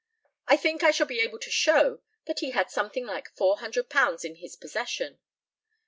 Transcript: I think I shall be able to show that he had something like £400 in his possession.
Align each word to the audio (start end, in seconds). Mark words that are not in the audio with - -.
I 0.47 0.57
think 0.57 0.81
I 0.81 0.89
shall 0.89 1.05
be 1.05 1.19
able 1.19 1.37
to 1.37 1.51
show 1.51 2.01
that 2.25 2.39
he 2.39 2.49
had 2.49 2.71
something 2.71 3.05
like 3.05 3.35
£400 3.35 4.25
in 4.25 4.37
his 4.37 4.55
possession. 4.55 5.19